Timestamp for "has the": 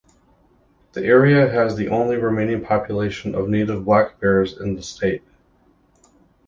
1.47-1.89